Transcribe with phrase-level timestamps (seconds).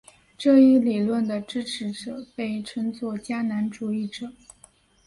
[0.35, 4.33] 这一理论的支持者被称作迦南主义者。